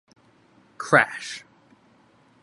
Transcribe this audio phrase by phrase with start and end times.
[0.79, 1.45] Crash!